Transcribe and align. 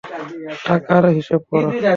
টাকা 0.65 0.95
হিসাব 1.17 1.41
কর। 1.49 1.63